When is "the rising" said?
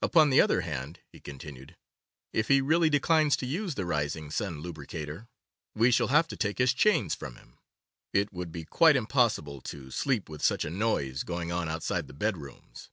3.74-4.30